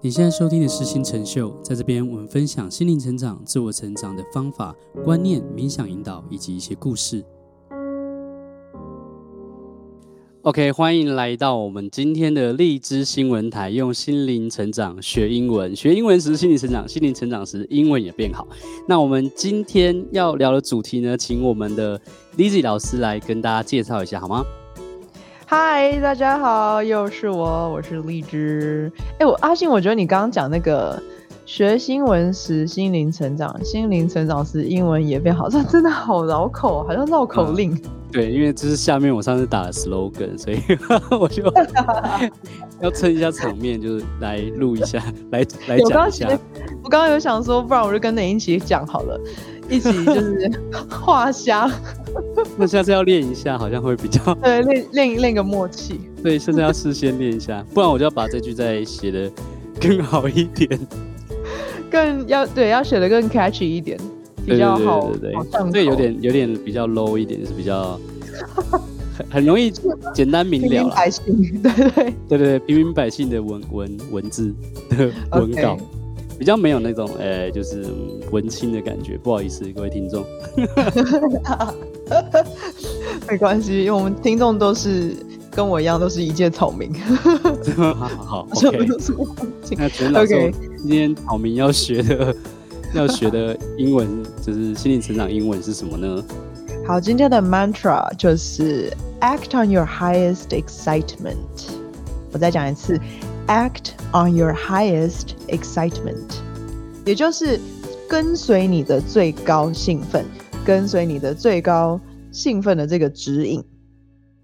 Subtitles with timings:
[0.00, 4.72] 你现在收听的是心成秀，在这边我们分享心灵成长、自我成长的方法、
[5.04, 7.24] 观念、冥想引导以及一些故事。
[10.42, 18.46] OK，欢迎来到我们今天的荔枝新闻台，用心灵成长学英文，学英文时心灵成长，心灵成长时英文也变好。
[18.86, 22.00] 那我们今天要聊的主题呢，请我们的
[22.36, 24.44] Lizzy 老师来跟大家介绍一下，好吗？
[25.50, 28.92] 嗨，大家好，又是我，我是荔枝。
[29.18, 31.02] 哎，我阿信，我觉得你刚刚讲那个
[31.46, 37.72] 学新闻时心灵成长，心灵成长时英文也变好，这真的好绕口，好像绕口令。
[37.72, 37.80] 嗯、
[38.12, 40.60] 对，因为这是下面我上次打的 slogan，所以
[41.18, 41.42] 我就
[42.82, 46.28] 要撑一下场面，就是来录一下，来来讲一下。
[46.84, 49.18] 我刚刚有想说，不然我就跟你一起讲好了。
[49.68, 50.50] 一起就是
[50.88, 51.70] 画虾，
[52.56, 56.00] 那下次要练一下，好像会比较 对，练练练个默契。
[56.22, 59.30] 对，现在要事先练一下，不然我就要把这句再写的
[59.80, 60.68] 更好一点，
[61.90, 63.98] 更要对，要写的更 catchy 一点，
[64.44, 65.10] 比较好。
[65.12, 67.98] 对对对对，对，有点有点比较 low 一点，是比较
[69.16, 69.70] 很很容易
[70.14, 74.54] 简单明了，平民百姓，对对对对对，平民百姓的文文文字
[74.90, 75.76] 的文稿。
[75.76, 75.97] Okay.
[76.38, 77.84] 比较没有那种，呃、欸，就是
[78.30, 80.24] 文青的感觉，不好意思，各位听众。
[83.28, 85.16] 没关系，因为我们听众都是
[85.50, 86.94] 跟我一样，都是一介草民。
[87.76, 88.86] 好好好， OK。
[89.76, 92.34] 那陈老师今天草民要学的，
[92.94, 94.08] 要学的英文
[94.40, 96.24] 就是心灵成长英文是什么呢？
[96.86, 101.34] 好，今天的 mantra 就是 act on your highest excitement。
[102.32, 102.98] 我再讲一次。
[103.48, 106.36] Act on your highest excitement，
[107.06, 107.58] 也就是
[108.06, 110.26] 跟随你的最高兴奋，
[110.66, 111.98] 跟随你的最高
[112.30, 113.64] 兴奋的这个指引。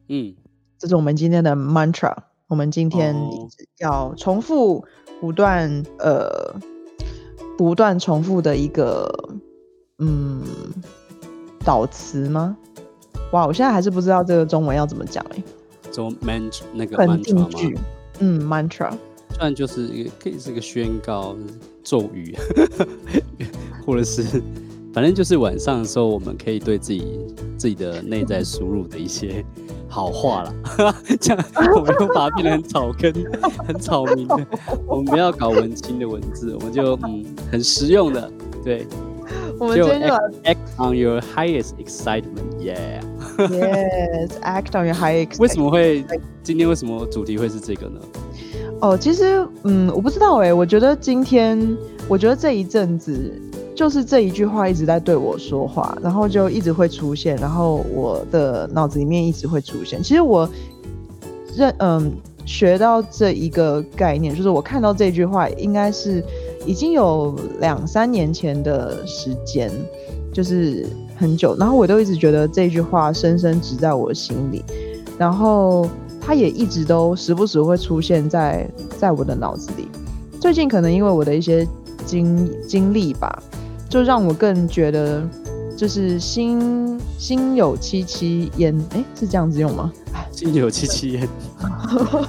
[0.09, 0.35] 嗯，
[0.79, 2.15] 这是我们今天的 mantra。
[2.49, 3.15] 我们今天
[3.79, 4.83] 要重复
[5.21, 6.55] 不断呃
[7.59, 9.11] 不断重复的一个
[9.99, 10.43] 嗯
[11.63, 12.57] 导词吗？
[13.33, 15.93] 哇，我现在还是不知道这个中文要怎么讲哎、欸。
[15.93, 17.51] 中 man 那个 mantra 吗？
[18.25, 18.91] 嗯，mantra，
[19.31, 21.37] 虽然就是一个可以是一个宣告
[21.83, 22.35] 咒语，
[23.85, 24.23] 或者是
[24.95, 27.19] 反正就是晚上的时候，我们可以对自己
[27.59, 29.45] 自己的内在输入的一些
[29.89, 30.95] 好话啦。
[31.21, 33.13] 这样我们又把它变得很草根、
[33.67, 34.27] 很草民。
[34.87, 38.31] 我们不要搞文青的文字，我们就嗯很实用的。
[38.65, 38.87] 对，
[39.59, 43.01] 我们今天就来 act on your highest excitement，yeah。
[43.39, 45.39] Yes，act on your highest。
[45.43, 46.05] 为什么会
[46.43, 48.01] 今天为什么主题会是这个呢？
[48.81, 51.59] 哦，其实嗯，我不知道哎，我觉得今天，
[52.09, 53.33] 我觉得这一阵子
[53.75, 60.03] 就是这一句话一直在对我说话，然后就一直会出现，然后我的脑子里面一直会出现。
[60.03, 60.47] 其实我
[61.57, 62.13] 认嗯
[62.45, 66.23] 学到这一个概念，就是我看到这句话，应该是
[66.65, 69.71] 已经有两三年前的时间，
[70.33, 70.87] 就是。
[71.17, 74.65] 很久，然后我都一直觉得这句话深深植在我心里，
[75.17, 75.89] 然后
[76.21, 79.87] 它也一直都时不时会出现在在我的脑子里。
[80.41, 81.65] 最近可能因为我的一些
[82.05, 83.41] 经经历吧，
[83.89, 85.23] 就让我更觉得
[85.77, 88.77] 就是心心有戚戚焉。
[88.91, 89.93] 哎，是这样子用吗？
[90.33, 91.29] 心有戚戚焉，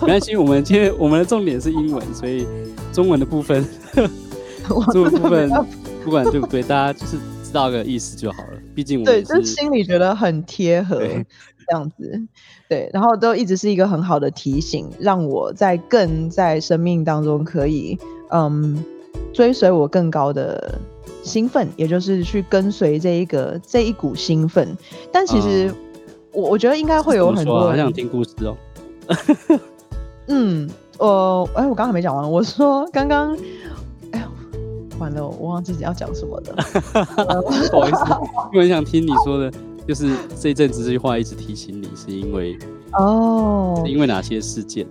[0.01, 0.35] 没关系。
[0.35, 2.45] 我们今天我们的重点是英文，所以
[2.93, 3.65] 中文的部分，
[4.91, 5.49] 中文部分
[6.03, 7.17] 不管对不对，大家就是。
[7.45, 12.21] 知道个意思就好了，毕竟我对，就是心里觉得很贴合这样子，
[12.67, 17.97] 对，然后都一直是一个很好的提醒，让我在更在生命当中可以
[18.31, 18.83] 嗯
[19.31, 20.77] 追随我更高的
[21.23, 24.77] 兴奋，也就是去跟随这一个这一股兴奋。
[25.09, 25.73] 但其实
[26.33, 28.57] 我、嗯、我觉得应该会有很多人，很想听故事哦。
[30.27, 33.37] 嗯，我哎，我刚刚还没讲完，我说刚刚。
[34.99, 36.55] 完了，我忘记自己要讲什么了。
[37.71, 38.03] 不好意思，
[38.53, 39.51] 因为很想听你说的，
[39.87, 42.57] 就是这一阵子这句话一直提醒你，是因为
[42.93, 44.85] 哦，是因为哪些事件？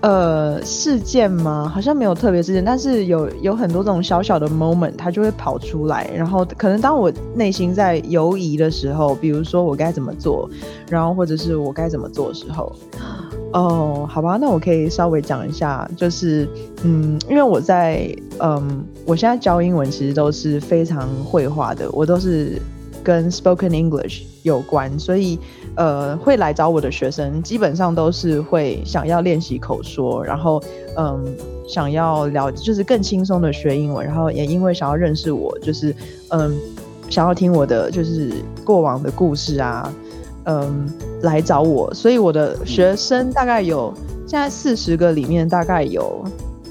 [0.00, 1.70] 呃，事件吗？
[1.72, 6.10] 好像没有特别事件，但是有有很多这种小小的 moment，它就会跑出来。
[6.12, 10.50] 然后可能当我内心在犹疑的时候，比如说我该怎么做，
[10.90, 12.72] 然后或者是我该怎么做的时候。
[13.52, 16.48] 哦，好吧，那我可以稍微讲一下，就是，
[16.84, 18.08] 嗯，因为我在，
[18.38, 22.60] 嗯，我现在教英文其实都是非常会话的，我都是
[23.04, 25.38] 跟 spoken English 有关，所以，
[25.74, 30.62] 呃，会来找我的学生基本上都是会想要练习口说，然后，
[30.96, 31.22] 嗯，
[31.68, 35.94] 想要了，就是更轻松的学英文，然后也因为想要认识我，就是，
[36.30, 36.56] 嗯，
[37.10, 38.32] 想要听我的就是
[38.64, 39.92] 过往的故事啊。
[40.44, 40.90] 嗯，
[41.22, 43.94] 来找我，所以我的学生大概有
[44.26, 46.24] 现在四十个里面，大概有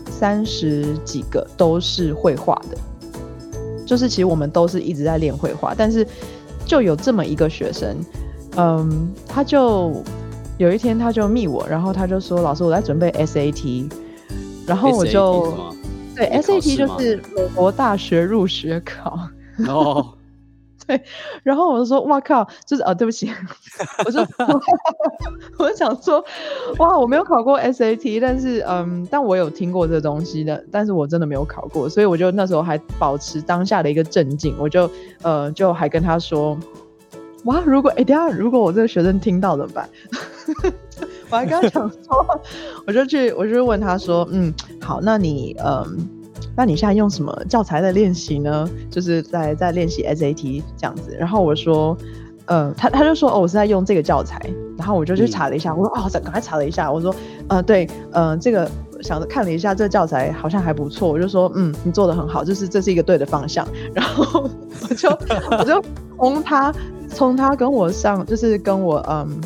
[0.10, 2.78] 三十几个都是绘画的，
[3.86, 6.06] 就是其实我们都是一直在练绘画，但是
[6.66, 7.96] 就有这么一个学生，
[8.58, 10.04] 嗯，他就
[10.58, 13.90] 有一天他就密我，然后他就说：“老师，我在准备 SAT。”
[14.68, 15.54] 然后我就
[16.16, 19.18] 对 SAT 就是美国大学入学考。
[19.68, 20.14] 哦。
[20.92, 21.02] 对，
[21.42, 23.32] 然后我就说，哇靠，就是啊，对不起，
[24.06, 24.28] 我说，
[25.58, 26.22] 我就想说，
[26.80, 34.92] 哇，我没有考过 SAT，但是嗯，但我有听过这个东西的，但是我真的没有考过，所以我就那时候还保持当下的一个镇静，我就
[35.22, 36.58] 呃，就还跟他说，
[37.46, 39.90] 哇，如果哎，等下如果我这个学生听到怎么办？
[41.32, 42.42] 我还跟他讲说，
[42.86, 46.21] 我就去，我就问他说，嗯，好，那你嗯。
[46.56, 48.70] 那你现在用什么教材在练习呢？
[48.90, 51.16] 就是在在练习 SAT 这样子。
[51.18, 51.98] 然后我说，
[52.46, 54.40] 呃，他他就说，哦，我是在用这个教材。
[54.78, 56.92] 然后我就去查了一下，嗯、我说，哦，赶快查了一下。
[56.92, 57.14] 我说，
[57.48, 58.70] 呃，对，呃，这个
[59.02, 61.08] 想着看了一下，这个教材好像还不错。
[61.08, 63.68] 我就说，嗯，你做的很好，就是这是一个对的方向。
[63.94, 64.50] 然后
[64.90, 65.10] 我就
[65.58, 65.84] 我就
[66.18, 66.74] 从他
[67.10, 69.42] 从他跟我上，就是跟我嗯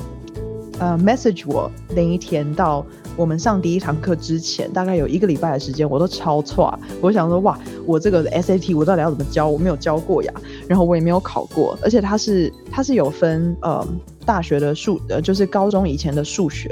[0.80, 2.86] 呃 message 我那一天到。
[3.16, 6.78] 我们上第一堂课之前，大概有一个礼拜的时间，我都超错。
[7.00, 9.48] 我想说，哇，我这个 SAT 我到底要怎么教？
[9.48, 10.34] 我没有教过呀，
[10.68, 13.88] 然后我也没有考过，而且它是它是有分呃
[14.26, 16.70] 大学的数呃，就是高中以前的数学，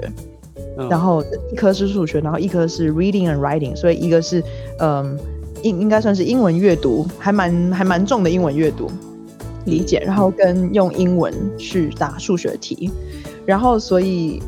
[0.78, 4.42] 嗯、然后一科是数学，然后一科是 reading and writing，所以一个是
[4.80, 5.20] 嗯、呃、
[5.62, 8.92] 应应该算是英文阅读，还蛮还蛮重的英文阅读
[9.66, 12.92] 理解，然后跟用英文去答数学题，
[13.46, 14.42] 然后所以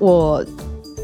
[0.00, 0.44] 我。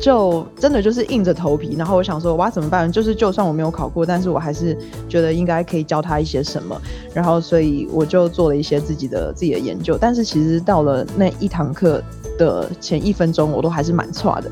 [0.03, 2.91] 就真的就是硬着头皮，然后我想说，我要怎么办？
[2.91, 4.77] 就是就算我没有考过，但是我还是
[5.09, 6.77] 觉得应该可以教他一些什么。
[7.15, 9.97] 然后，所以我就做了一些自己的自己的研究。
[9.97, 12.03] 但是其实到了那一堂课
[12.37, 14.51] 的前一分钟，我都还是蛮差的。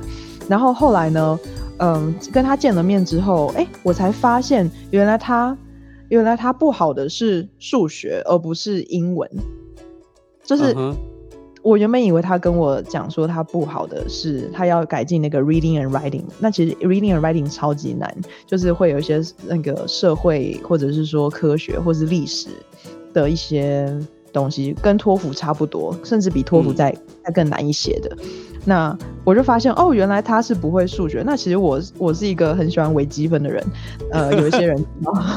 [0.49, 1.41] 然后后来呢，
[1.79, 5.59] 嗯，跟他见了面之后，哎，我才发现原来他
[6.11, 9.29] 原来他不好的是数学，而不是英文，
[10.45, 10.77] 就是。
[11.63, 11.71] Uh-huh.
[11.71, 18.15] 我原本以为他跟我讲说他不好的是他要改进那个 reading and writing，那其实 reading and writing 超级难，
[18.47, 22.49] 就是会有一些那个社会或者是说科学或是历史
[23.13, 23.95] 的一些
[24.33, 28.11] 东西，跟托福差不多，甚至比托福再再更难一些的。
[28.23, 28.29] 嗯。
[28.65, 31.23] 那我就发现哦，原来他是不会数学。
[31.27, 33.63] 那其实我我是一个很喜欢微积分的人，
[34.13, 34.83] 呃，有一些人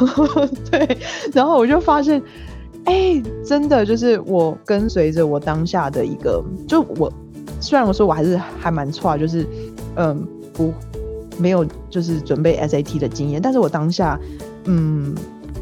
[0.71, 0.97] 对，
[1.33, 2.21] 然后我就发现。
[2.85, 7.11] 哎、欸，真的就是我跟随着我当下的一个，就我
[7.59, 9.45] 虽然我说我还是还蛮差，就是
[9.95, 10.73] 嗯不
[11.37, 14.19] 没有就是准备 SAT 的经验，但是我当下
[14.65, 15.15] 嗯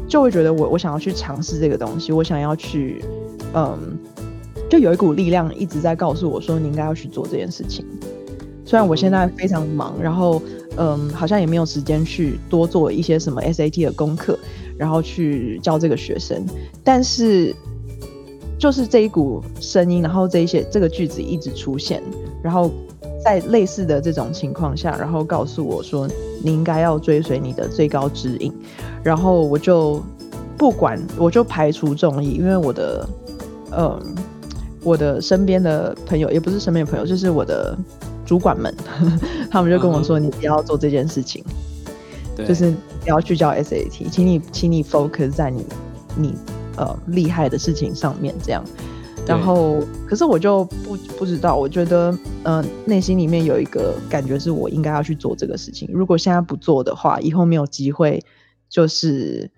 [0.08, 3.04] 就会觉得我我想要去尝试这个东西，我想要去
[3.54, 3.98] 嗯
[4.68, 7.86] 就有一股力量一直在告诉我说你应该要去做这件事情。
[8.64, 10.42] 虽然我现在非常忙，然后
[10.76, 14.38] 嗯好像也没有时间去多做一些什么 SAT 的功课。
[14.78, 16.44] 然后去教这个学生，
[16.82, 17.54] 但是
[18.58, 22.02] 就是这一股声音，然后这一些这个句子一直出现，
[22.42, 22.70] 然后
[23.24, 26.08] 在类似的这种情况下，然后告诉我说
[26.42, 28.52] 你应该要追随你的最高指引，
[29.02, 30.02] 然后我就
[30.56, 33.08] 不管，我就排除众议，因为我的
[33.76, 34.00] 嗯，
[34.82, 37.76] 我的身边的朋友也不是身边的朋友，就是我的
[38.24, 38.74] 主管们，
[39.50, 41.44] 他们就跟我说，你不要做这件事情。
[42.46, 45.66] 就是不要去教 SAT，请你请你 focus 在你
[46.16, 46.34] 你
[46.76, 48.64] 呃厉害的事情上面这样。
[49.24, 55.88] 然后，可是我就不不知道，我觉得呃内心里面有一个感觉是我应该要去做这个事情。
[55.92, 58.20] 如果现在不做的话，以后没有机会，
[58.68, 59.48] 就是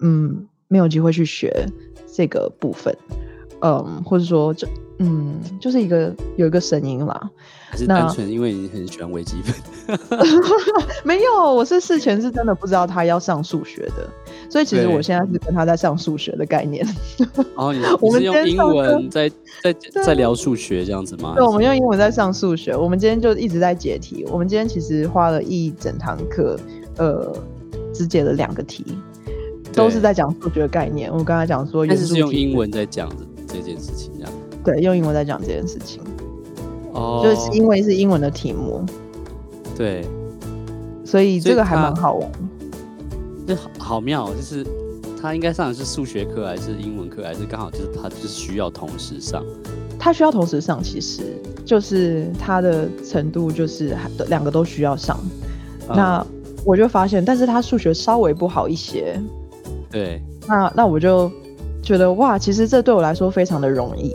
[0.00, 1.66] 嗯没有机会去学
[2.14, 2.96] 这个部分，
[3.60, 4.68] 嗯，或者说就
[5.00, 7.30] 嗯就是一个有一个声音啦。
[7.70, 9.98] 还是单纯因为你很喜欢微积分？
[11.04, 14.08] 没有，我是事前是真的不知道他要上数学的，
[14.48, 16.86] 所以其实我现在是跟他在上数学的概念。
[17.54, 19.30] 哦，你 我们用英文在
[19.62, 21.34] 在在聊数学这样子吗？
[21.36, 22.74] 对，我们用英文在上数学。
[22.74, 24.24] 我们今天就一直在解题。
[24.30, 26.58] 我们今天其实花了一整堂课，
[26.96, 27.34] 呃，
[27.92, 28.84] 只解了两个题，
[29.72, 31.12] 都是在讲数学概念。
[31.12, 33.10] 我刚才讲说，但是是用英文在讲
[33.46, 34.32] 这件事情，这样。
[34.64, 36.02] 对，用英文在讲这件事情。
[36.98, 38.84] 哦，就是因为是英文的题目，
[39.76, 40.04] 对，
[41.04, 42.30] 所以这个还蛮好玩。
[43.46, 44.66] 这好好妙，就是
[45.22, 49.44] 他应该上的是数学课还是英文课，还是刚好就是他就是需要同时上？
[49.98, 51.22] 他需要同时上，其实
[51.64, 53.96] 就是他的程度就是
[54.28, 55.18] 两个都需要上。
[55.88, 55.96] 嗯。
[55.96, 56.26] 那
[56.64, 59.20] 我就发现，但是他数学稍微不好一些。
[59.90, 61.30] 对，那那我就
[61.82, 64.14] 觉得哇，其实这对我来说非常的容易。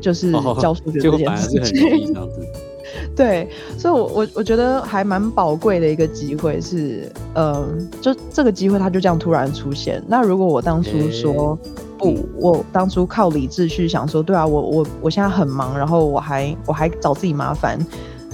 [0.00, 2.28] 就是教数学这件事情，哦、
[3.14, 7.66] 对，所以我，我我我觉得还蛮宝贵的一个机会是，呃，
[8.00, 10.02] 就这个机会它就这样突然出现。
[10.06, 11.58] 那如果我当初说、
[11.98, 17.78] 欸、不，我当初靠理智去想说，对啊，我我我现在很忙，然后我还我还找自己麻烦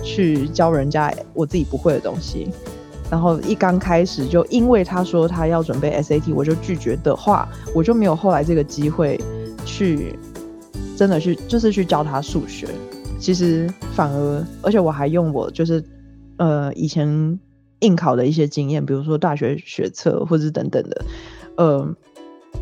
[0.02, 2.48] 去教人家我自己不会的东西，
[3.10, 9.20] 然后一刚开始就因为他说他要准备 SAT，我就拒绝的话，我就没有后来这个机会
[9.64, 10.18] 去
[10.96, 12.68] 真的去就是去教他数学。
[13.18, 15.82] 其实反而，而且我还用我就是，
[16.36, 17.38] 呃，以前
[17.80, 21.04] 应考的一些经验，比如说大学学测或者是等等的，
[21.56, 21.88] 呃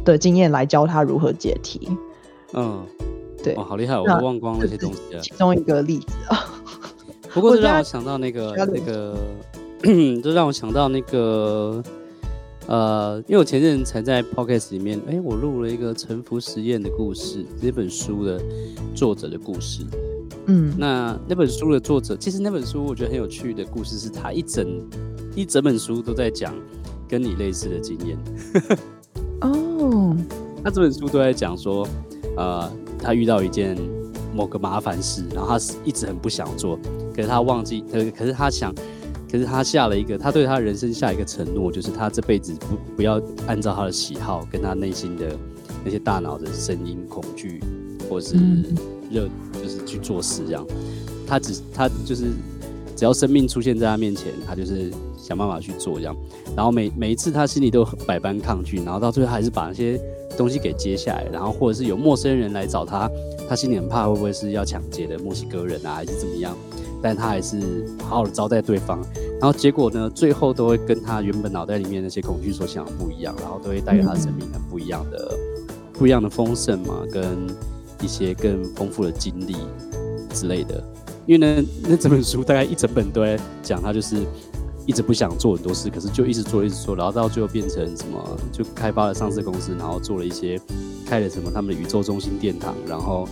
[0.05, 1.89] 的经验来教他如何解题。
[2.55, 2.87] 嗯，
[3.43, 5.21] 对，哇，好厉害，我都忘光那些东西了。
[5.21, 6.47] 其中一个例子啊。
[7.35, 9.17] 不过 这让我想到那个那个，
[10.23, 11.83] 这让我想到那个，
[12.73, 18.41] 呃，因为我前阵才在 Podcast 里面，哎，我录了一个沉浮实验的故事，这本书的
[18.95, 19.85] 作者的故事。
[20.47, 24.67] 嗯，那那本书的作者，其实那本书我觉得很有趣的故事，是他一整
[25.37, 26.55] 一整本书都在讲
[27.07, 28.19] 跟你类似的经验。
[29.43, 30.17] 哦，
[30.65, 31.87] 他这本书都在讲说，
[32.39, 33.77] 呃，他遇到一件
[34.35, 36.79] 某个麻烦事，然后他是一直很不想做，
[37.15, 38.75] 可是他忘记，可可是他想，
[39.33, 45.35] 可是他下了一个，他对他人生下一个承诺，就是他这辈子不不要按照他的喜好，跟他内心的
[45.83, 47.59] 那些大脑的声音、恐惧，
[48.09, 48.37] 或是
[49.11, 49.27] 热。
[49.27, 49.31] 嗯
[49.63, 50.67] 就是去做事这样，
[51.25, 52.33] 他只他就是
[52.97, 56.17] 只要生命出现在他面前，他就是想办法去做这样。
[56.57, 60.01] 然后每每一次他心里都百般抗拒，然后到最后还是把那些
[60.37, 61.25] 东西给接下来。
[61.33, 63.09] 然后或者是有陌生人来找他，
[63.49, 66.57] 他心里很怕会不会是要抢劫的墨西哥人啊，还是怎么样？
[67.03, 69.03] 但他还是好好的招待对方。
[69.41, 75.37] 然后结果呢，最后都会跟他原本脑袋里面那些恐惧所想的不一样，然后都会带给他生命很不一样的、
[75.95, 77.23] 不一样的丰盛嘛，跟。
[78.01, 79.55] 一些更丰富的经历
[80.35, 80.83] 之类的，
[81.25, 84.17] 因为呢，那整本书大概一整本都在讲他就是
[84.85, 90.61] 一直不想做很多事，可是就一直做一直做，然后到最后变成什么，就开发了上市公司，然后做了一些
[91.07, 93.29] 开了什么他们的宇宙中心殿堂，然后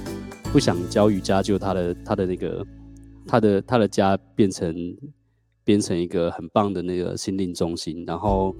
[0.52, 2.64] 不想教瑜伽，就他的他的那个
[3.30, 4.74] 他的他的家变成
[5.62, 8.54] 变成一个很棒的那个心灵中心，然后。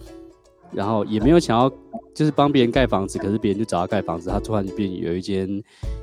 [0.72, 1.68] 然后也没有想要，
[2.14, 5.60] 就是帮别人盖房子，可是别人就找他盖房子，他突然就变有一间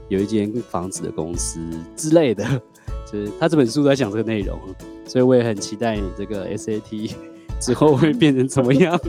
[0.10, 1.62] 有一间房子的公司
[1.96, 2.44] 之类的，
[3.10, 4.60] 就是他这本书在讲这个内容，
[5.06, 7.16] 所以我也很期待你这个 SAT
[7.62, 9.00] 之后会变成怎么样。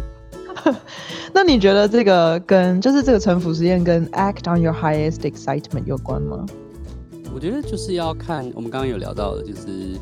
[1.34, 6.46] 那你觉得这个跟就是这个臣服实验跟 Act on your highest excitement 有关吗？
[7.34, 9.98] 我觉得就是要看我们刚刚有聊到的，就是。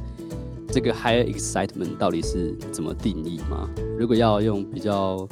[0.69, 3.71] 这个 higher excitement 到底是怎么定义嘛？
[3.99, 5.27] 如果要用比较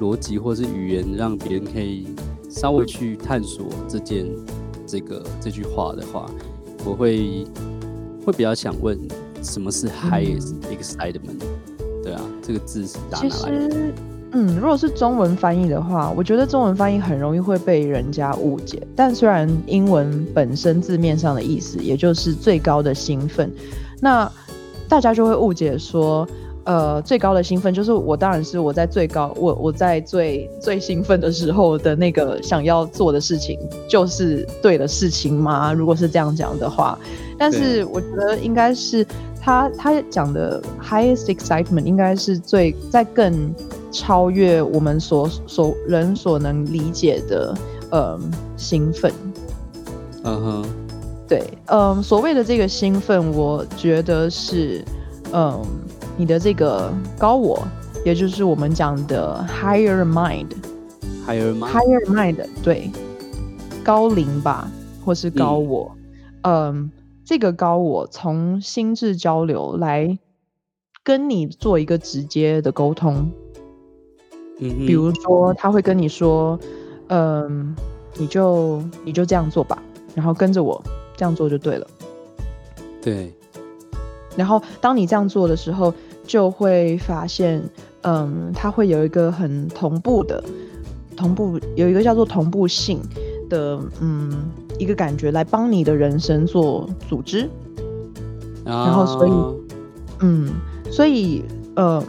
[0.00, 2.06] 逻辑或是语言让别人可以
[2.48, 4.24] 稍微去探索这件
[4.86, 6.30] 这个这句话的话，
[6.84, 7.44] 我会
[8.24, 8.96] 会比较想问
[9.42, 11.40] 什么是 highest excitement？
[11.40, 13.92] 嗯，对啊，这个字是打哪来的？
[14.36, 18.82] 嗯，如果是中文翻译的话，我觉得中文翻译很容易会被人家误解。
[18.96, 23.48] 但虽然英文本身字面上的意思也就是最高的兴奋，
[24.00, 24.28] 那
[24.88, 26.26] 大家就会误解说，
[26.64, 33.56] 呃，最高的兴奋就是我当然是我在最高，我我在最最兴奋的时候的那个想要做的事情
[33.88, 35.72] 就是对的事情吗？
[35.72, 36.98] 如果是这样讲的话，
[37.38, 39.06] 但是我觉得应该是
[39.40, 43.54] 他他讲的 highest excitement 应该是最在更
[43.94, 47.56] 超越我们所所人所能理解的
[47.92, 48.20] 嗯
[48.56, 49.12] 兴奋。
[50.24, 50.66] 嗯哼。
[51.26, 54.84] 对，嗯，所谓的这个兴奋，我觉得是，
[55.32, 55.58] 嗯，
[56.18, 57.66] 你的这个高我，
[58.04, 62.90] 也就是我们讲的 higher mind，higher mind，higher mind，对，
[63.82, 64.70] 高龄吧，
[65.02, 65.96] 或是高我，
[66.42, 66.90] 嗯，嗯，
[67.24, 70.18] 这个高我从心智交流来
[71.02, 73.30] 跟你做一个直接的沟通，
[74.60, 76.58] 嗯，比如说他会跟你说，
[77.08, 77.74] 嗯，
[78.16, 79.82] 你就你就这样做吧，
[80.14, 80.82] 然后跟着我。
[81.16, 81.86] 这样做就对了，
[83.00, 83.32] 对。
[84.34, 85.94] 然后当你这样做的时候，
[86.26, 87.62] 就会发现，
[88.02, 90.42] 嗯，他会有一个很同步的，
[91.16, 93.00] 同步有一个叫做同步性
[93.48, 97.48] 的，嗯，一个感觉来帮你的人生做组织。
[98.64, 99.32] 啊、然后所以，
[100.18, 100.50] 嗯，
[100.90, 101.44] 所以，
[101.76, 102.02] 嗯，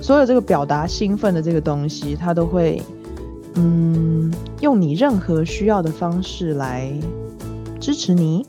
[0.00, 2.82] 所有这个表达兴奋的这个东西，它都会，
[3.54, 6.92] 嗯，用你任何需要的方式来。
[7.80, 8.44] 支持你，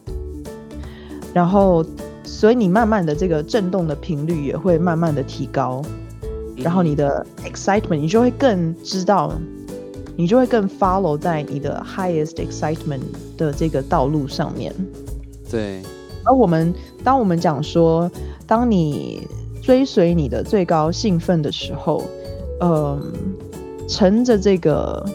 [1.33, 1.85] 然后，
[2.23, 5.81] 所以你慢慢的这个震动的频率也会慢慢的提高，
[6.57, 9.31] 然后你的 excitement 你就会更知道，
[10.17, 12.99] 你就会更 follow 在你的 highest excitement
[13.37, 14.73] 的这个道路上面。
[15.49, 15.83] 对，
[16.25, 18.11] 而我们当我们讲说，
[18.47, 19.25] 当你
[19.61, 22.03] 追随你的最高兴奋的时候，
[22.61, 23.13] 嗯，
[23.87, 25.05] 乘着这个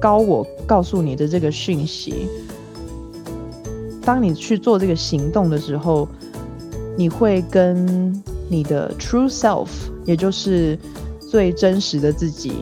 [0.00, 2.28] 高我告诉你的这个讯息，
[4.04, 6.06] 当你去做这个行动的时候，
[6.96, 9.68] 你会跟你的 true self，
[10.04, 10.78] 也就是
[11.30, 12.52] 最真实的自己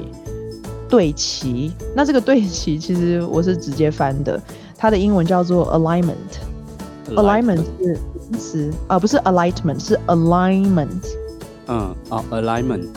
[0.88, 1.72] 对齐。
[1.94, 4.40] 那这个对齐，其实我是直接翻的，
[4.76, 6.14] 它的英文叫做 alignment。
[7.16, 7.98] alignment 是
[8.30, 11.21] 名词啊，不是 alignment，是 alignment。
[11.66, 12.88] 嗯，哦，alignment。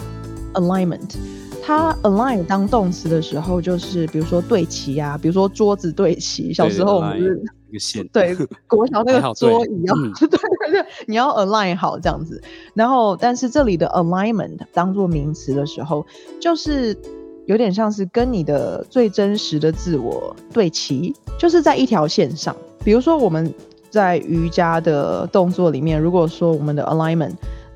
[0.53, 1.15] alignment，
[1.61, 6.53] 它 align 当动词的时候，就是比如说对齐啊，比如说桌子对齐。
[6.53, 8.35] 小时候我们是一个线，对，
[8.67, 12.41] 国小那个桌椅要 对对对，你要 align 好这样子。
[12.73, 16.05] 然后，但是这里的 alignment 当做名词的时候，
[16.39, 16.97] 就是
[17.45, 22.55] 有点像是跟你的最真实的自我对齐，就是在一条线上。
[22.83, 23.53] 比如说我们
[23.89, 27.33] 在瑜伽的动作里面，如果说我们的 alignment，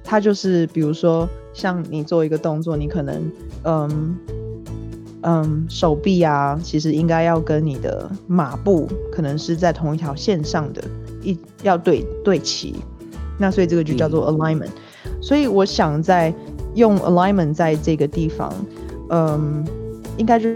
[0.10, 1.30] 它就是比如说。
[1.52, 3.32] 像你做一个动作，你可能，
[3.64, 4.16] 嗯
[5.24, 10.82] 嗯，手臂啊，其实应该要跟你的马步可能是在同一条线上的，
[11.24, 12.76] 一要对对齐。
[13.38, 14.70] 那所以这个就叫做 alignment。
[15.06, 15.12] 嗯。
[15.22, 16.34] 所以我想在
[16.76, 18.54] 用 alignment 在这个地方，
[19.10, 19.66] 嗯，
[20.16, 20.50] 应该就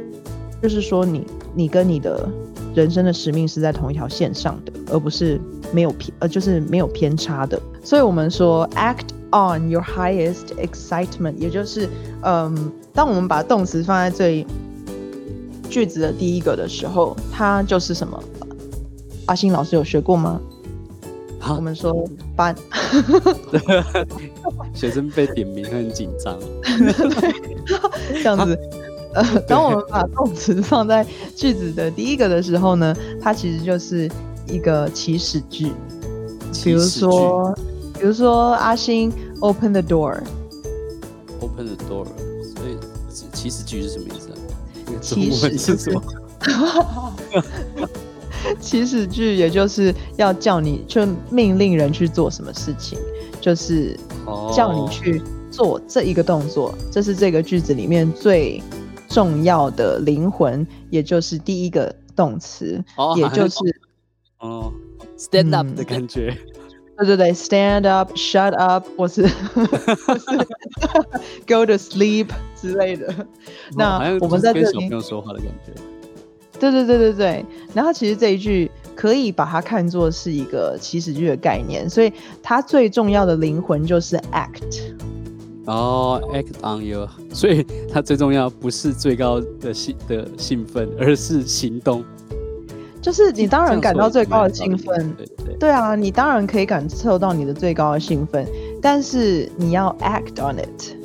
[0.62, 2.30] 就是说你你跟你的
[2.76, 5.42] 人生的使命是在同一条线上的，而不是
[5.74, 7.62] 没有偏呃就是没有偏差的。
[7.84, 9.08] 所以我们说 act。
[9.36, 11.90] On your highest excitement，也就是，
[12.22, 14.46] 嗯，当我们把动词放在最
[15.68, 18.24] 句子的第一个的时候，它就是什么？
[19.26, 20.40] 阿星老师有学过吗？
[21.40, 22.56] 好，我们说班，
[24.76, 26.38] 学生被点名很紧张，
[28.22, 28.56] 这样子。
[29.16, 31.04] 呃，当我们把动词放在
[31.36, 34.08] 句子的第一个的时候呢，它其实就是
[34.48, 35.72] 一个祈使句，
[36.64, 37.54] 比如说。
[38.00, 42.06] 比如说阿星 open the door，open the door，
[42.44, 42.78] 所以
[43.32, 44.36] 祈使句是什么意思啊？
[45.00, 46.04] 祈使是什么？
[48.60, 53.00] 祈使句也就是要叫你就命令人去做什么事情，
[53.40, 53.98] 就是
[54.54, 58.62] 叫你去做这一个动作，哦、这是这个句子里面最
[59.08, 63.83] 重要的灵魂，也就是第一个动词，哦、也就是哦
[65.32, 66.36] stand up 的感觉。
[66.36, 66.50] 嗯
[66.96, 69.24] 对对对，stand up，shut up，或是，
[71.48, 73.08] go to sleep 之类的。
[73.12, 73.26] 哦、
[73.76, 75.74] 那我们在这里没有说话的感觉。
[76.60, 77.46] 对对对对对。
[77.74, 84.94] 然后其实这一句可以把它看作是一个祈使句的概念，所以它最重要的灵魂就是 act。
[85.66, 87.10] 哦，act on you。
[87.32, 92.06] 所以它最重要不是最高的兴的兴奋，而是行动。
[93.04, 98.48] 就是你当然感到最高的兴奋，对，对，对，啊，你当然可以感受到你的最高的兴奋，
[98.82, 100.96] 但是你要 act on it，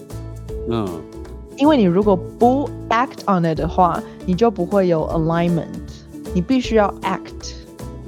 [0.70, 0.88] 嗯，
[1.56, 5.66] 因为你如果不 act on it 的话，你就不会有 alignment，
[6.32, 7.52] 你必须要 act，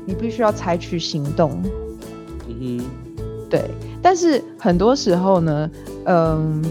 [0.07, 1.61] 你必须要采取行动，
[2.46, 2.85] 嗯哼，
[3.50, 3.64] 对，
[4.00, 5.68] 但是很多时候呢，
[6.05, 6.62] 嗯，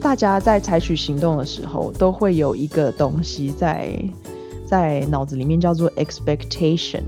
[0.00, 3.94] 大家在采取行动的时候，都会有一个东西在。
[4.65, 7.03] 在脑子里面叫做 expectation，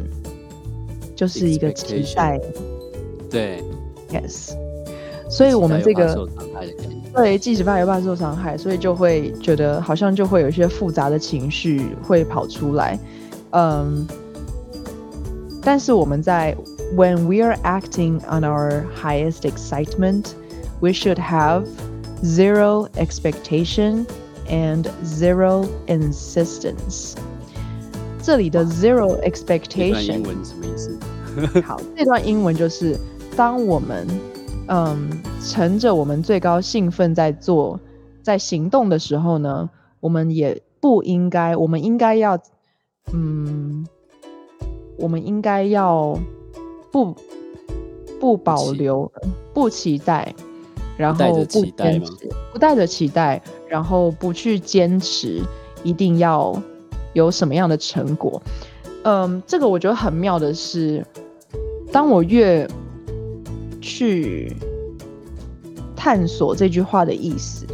[1.16, 2.40] 就是一个期待。
[3.30, 3.64] 对，
[4.12, 4.52] yes。
[5.30, 6.28] 所以我们这个
[7.14, 13.00] 对，即使怕又怕受伤害，所以就会觉得好像就会有一些复杂的情绪会跑出来。
[13.52, 14.06] 嗯，
[15.64, 16.56] 但是我们在
[16.96, 20.34] when we are acting on our highest excitement,
[20.80, 21.66] we should have
[22.24, 24.06] zero expectation
[24.48, 27.16] and zero insistence.
[28.29, 30.99] 这里的 zero expectation 英文什么意思？
[31.65, 32.95] 好，这段英文就是
[33.35, 34.07] 当我们
[34.67, 35.09] 嗯
[35.43, 37.81] 乘着我们最高兴奋在做
[38.23, 42.39] 在行动的时候呢，我们也不应该，我们应该要
[43.15, 43.87] 嗯，
[44.99, 46.15] 我们应该要
[46.93, 47.17] 不
[48.21, 49.11] 不保留
[49.55, 50.35] 不期待，
[50.99, 52.13] 然后不坚持，
[52.53, 55.41] 不带着期待，然后不去坚持，
[55.83, 56.55] 一定要。
[57.19, 58.41] 有什么样的成果？
[59.03, 61.05] 嗯，这个我觉得很妙的是，
[61.91, 62.69] 当我越
[63.81, 64.53] 去
[65.97, 67.67] 探索这句话的意思，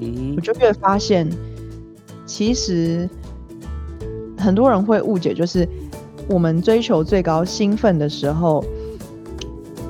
[0.00, 1.28] 嗯，我就越发现，
[2.26, 3.08] 其实
[4.36, 5.68] 很多人会误解，就是
[6.28, 8.64] 我们追求最高兴奋的时候，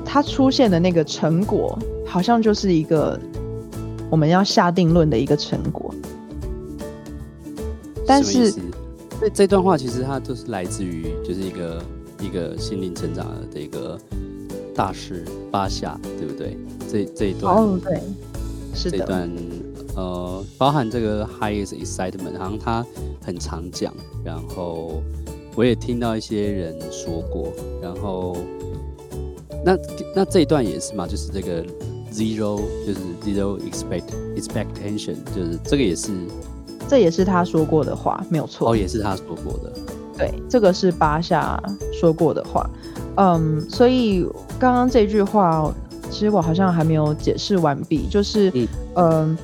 [0.05, 3.19] 它出现的那个成果，好像就是一个
[4.09, 5.93] 我们要下定论的一个成果，
[8.07, 8.53] 但是。
[9.19, 11.83] 这这段话其实它就是来自于，就是一个
[12.21, 13.99] 一个心灵成长的一个
[14.73, 16.57] 大师巴夏，对不对？
[16.89, 18.01] 这这一段哦，对，
[18.73, 18.99] 是的。
[18.99, 19.29] 这段
[19.95, 22.85] 呃，包含这个 highest excitement，好像他
[23.21, 25.03] 很常讲，然后
[25.55, 27.51] 我也听到一些人说过，
[27.81, 28.37] 然后
[29.65, 29.77] 那
[30.15, 31.61] 那这一段也是嘛，就是这个
[32.13, 34.05] zero 就是 zero expect
[34.37, 36.11] expectation，就是这个也是。
[36.89, 38.71] 这也是他说过的话，没有错。
[38.71, 39.71] 哦，也是他说过的。
[40.17, 41.61] 对，这个是巴夏
[41.93, 42.67] 说过的话。
[43.17, 44.25] 嗯，所以
[44.59, 45.71] 刚刚这句话，
[46.09, 48.07] 其实我好像还没有解释完毕。
[48.09, 49.37] 就是，嗯，嗯，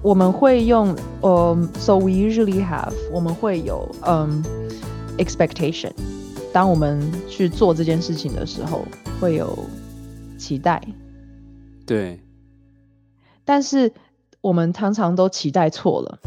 [0.00, 4.42] 我们会用，嗯，so we usually have，我们会有，嗯
[5.18, 5.92] ，expectation。
[6.50, 8.86] 当我们去做这件事情的时候，
[9.20, 9.56] 会有
[10.38, 10.82] 期待。
[11.84, 12.18] 对。
[13.44, 13.92] 但是。
[14.48, 16.18] 我们常常都期待错了，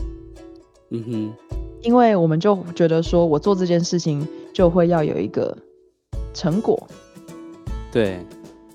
[0.91, 1.33] 嗯哼，
[1.81, 5.57] 因为我们就觉得说，我做这件事情就会要有一个
[6.31, 6.87] 成果，
[7.91, 8.19] 对，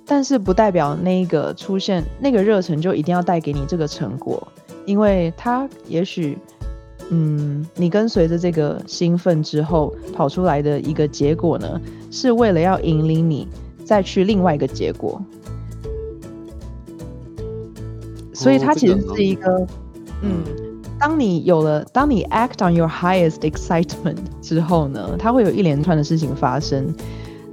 [0.05, 4.45] 但是不代表那个出现那个热忱就一定要带给你这个成果，
[4.85, 6.37] 因为它也许，
[7.11, 11.81] 嗯，你跟随着这个兴奋之后跑出来的一个结果呢，
[12.11, 13.47] 是为了要引领你
[13.85, 15.23] 再去另外一个结果。
[18.37, 19.67] 所以它其实是一个，哦、
[20.21, 20.45] 嗯，
[21.01, 26.95] 当你有了，当你 act on your highest excitement 之后呢，它会有一连串的事情发生。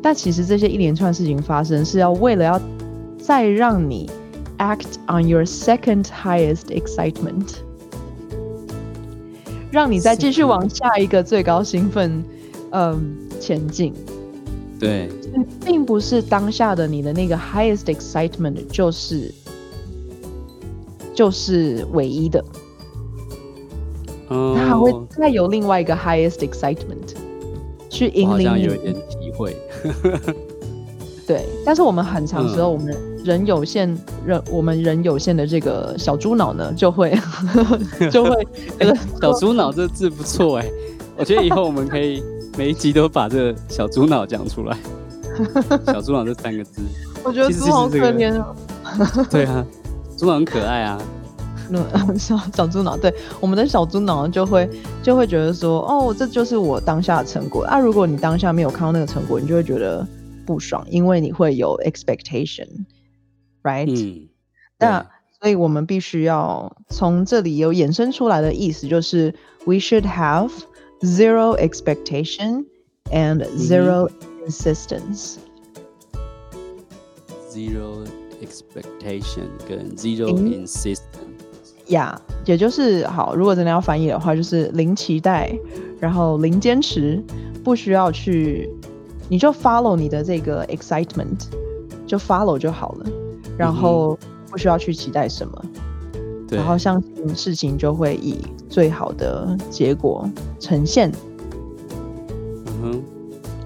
[0.01, 2.61] 但其实这些一连串事情发生，是要为了要
[3.17, 4.09] 再让你
[4.57, 7.53] act on your second highest excitement，
[9.71, 12.21] 让你再继续往下一个最高兴奋，
[12.71, 13.93] 嗯，前进。
[14.77, 15.09] 对，
[15.63, 19.33] 并不是当下的你的那个 highest excitement 就是。
[21.13, 22.43] 就是唯一的，
[24.29, 27.15] 嗯，他还会再有另外一个 highest excitement
[27.89, 28.47] 去引领你。
[28.47, 29.55] 好像有点体会。
[31.25, 33.87] 对，但是我们很长时候，我们人有限，
[34.25, 37.17] 人、嗯、我们人有限的这个小猪脑呢，就会
[38.11, 38.47] 就会
[38.77, 40.69] 这个小猪脑这字不错哎，
[41.15, 42.21] 我觉得以后我们可以
[42.57, 44.77] 每一集都把这小猪脑讲出来。
[45.85, 46.81] 小猪脑这三个字，
[47.23, 48.55] 我觉得猪好可怜啊。
[49.31, 49.65] 对啊。
[50.17, 51.01] 猪脑很可爱啊，
[52.17, 54.69] 小小猪脑，对，我们的小猪脑就会
[55.01, 57.79] 就会觉得说，哦，这就是我当下的成果啊。
[57.79, 60.07] 如果你当下没有看到那个成果，你就会觉得
[60.45, 63.89] 不爽，因为你会有 expectation，right？
[63.89, 64.29] 嗯，
[64.77, 65.05] 那
[65.41, 69.33] 所以我们必须要从这里有衍生出来的意思，就是
[69.65, 70.51] we should have
[71.01, 72.65] zero expectation
[73.11, 74.09] and zero
[74.47, 75.35] insistence，
[76.13, 76.19] 嗯。
[77.49, 78.05] Zero。
[78.43, 80.99] Expectation 跟 zero insistence，
[81.87, 83.35] 呀，yeah, 也就是好。
[83.35, 85.57] 如果真的要翻译的话，就是零期待，
[85.99, 87.21] 然后零坚持，
[87.63, 88.69] 不需要去，
[89.29, 91.47] 你就 follow 你的这个 excitement，
[92.05, 93.05] 就 follow 就好了。
[93.55, 94.17] 然后
[94.49, 95.65] 不需要去期待什么，
[96.47, 100.27] 对，然后相信事情就会以最好的结果
[100.59, 101.11] 呈现。
[102.65, 103.03] 嗯哼，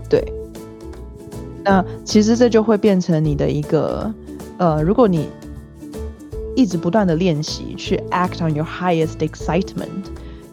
[0.10, 0.24] 对。
[1.64, 4.14] 那其实这就会变成你的一个。
[4.58, 5.30] 呃，如果你
[6.56, 9.88] 一直不断的练习去 act on your highest excitement，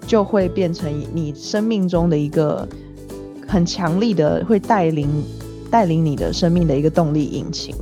[0.07, 2.69] 就会变成你生命中的一个
[3.49, 5.09] 很强力的会带领
[5.71, 7.75] 带领你的生命的一个动力引擎，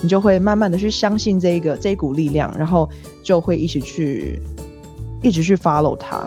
[0.00, 2.88] 你就会慢慢的去相信这一个这一股力量，然后
[3.22, 4.40] 就会一起去
[5.22, 6.24] 一直去 follow 它。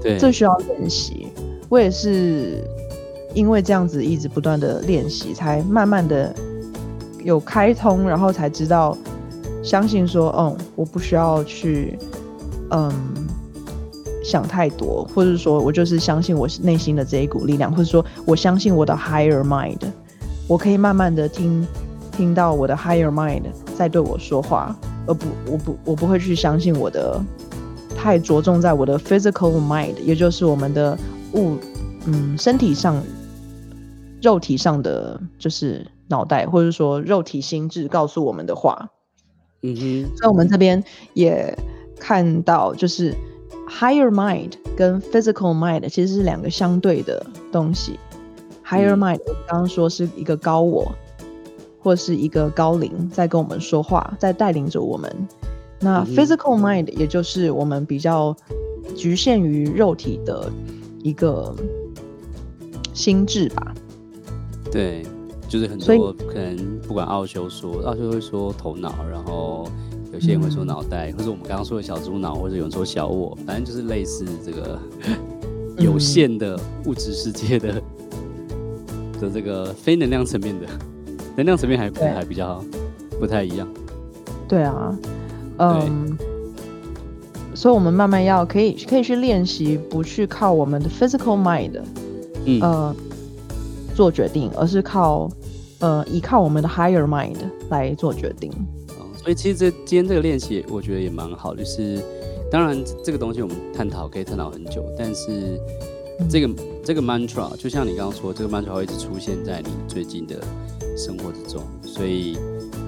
[0.00, 1.26] 对，这需要练习。
[1.68, 2.62] 我也是
[3.34, 6.32] 因为这样子一直不断的练习，才慢慢的。
[7.26, 8.96] 有开通，然后才知道，
[9.60, 11.98] 相信说，嗯，我不需要去，
[12.70, 12.92] 嗯，
[14.22, 19.80] 想太多，或者说我就是相信我内心的这一股力量，或者说我相信我的 higher mind，
[20.46, 21.66] 我可以慢慢的听，
[22.12, 23.42] 听到我的 higher mind
[23.76, 24.76] 在对我说话，
[25.08, 27.20] 而不，我不，我不会去相信我的，
[27.96, 30.96] 太着重在我的 physical mind，也就是我们的
[31.32, 31.56] 物，
[32.04, 33.02] 嗯，身体上，
[34.22, 35.84] 肉体上的，就是。
[36.08, 38.90] 脑袋，或者说肉体心智告诉我们的话，
[39.62, 40.82] 嗯哼，所以我们这边
[41.14, 41.56] 也
[41.98, 43.14] 看到，就是
[43.68, 47.98] higher mind 跟 physical mind 其实是两个相对的东西。
[48.64, 50.92] higher mind 我刚刚说是一个高我，
[51.80, 55.28] 或是一个高灵在跟我们说话，在带领着我们。
[55.78, 58.34] 那 physical mind 也就是我们比较
[58.96, 60.50] 局限于肉体的
[61.02, 61.54] 一个
[62.94, 63.74] 心智吧。
[64.70, 65.04] 对。
[65.48, 69.68] 就是很多可能不管奥修说，奥修会说头脑，然后
[70.12, 74.78] 有些人会说脑袋，嗯、或者我们刚刚说的小猪脑，或者有人说小我，反正就是类似这个
[75.78, 77.74] 有限的物质世界的
[79.20, 80.66] 的这个非能量层面的，
[81.36, 82.62] 能量层面还还比较
[83.20, 83.68] 不太一样。
[84.48, 84.98] 对啊，
[85.58, 86.16] 嗯，
[87.54, 91.80] 所以我们慢慢要可以可以去练习，不去靠我们的 physical mind，
[92.44, 92.96] 嗯、呃，
[93.96, 95.28] 做决定，而是靠
[95.80, 97.38] 呃依靠我们的 higher mind
[97.70, 98.52] 来做决定。
[99.16, 101.98] 所以其实这今天这个练习，我觉得也蛮好，就是
[102.52, 105.58] 当然这个东西我们探讨可以探讨很久，但是
[106.28, 110.36] 这个、嗯、这个 mantra 就像你刚刚说，这个 mantra 会一直出现在你最近的
[110.96, 112.38] 生活之中，所以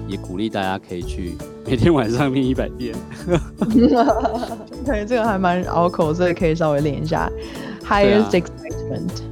[0.07, 2.95] 也鼓励大家可以去每天晚上念一百遍。
[4.85, 7.29] 对，这个还蛮拗口，所以可以稍微练一下
[7.83, 9.28] highest excitement。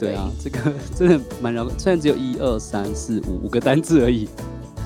[0.00, 4.26] 对啊，这个 真的蛮绕口，虽然只有一二三四五五个单字而已。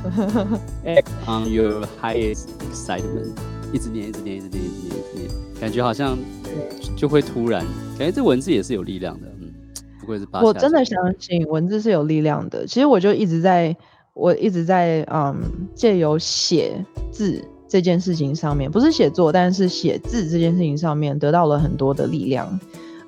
[0.85, 3.31] Act on your highest excitement，
[3.73, 6.19] 一直念，一直念，一直念，一直念，一直念，感觉好像
[6.97, 7.65] 就会突然，
[7.97, 9.29] 感觉这文字也是有力量的。
[9.41, 9.53] 嗯，
[10.01, 10.43] 不愧是八。
[10.43, 12.67] 我真的相信文字是有力量的。
[12.67, 13.75] 其实我就一直在，
[14.15, 15.37] 我一直在，嗯，
[15.75, 22.59] 借由写字这件事情上面，不是写作，但是写字这件事情上面得到了很多的力量。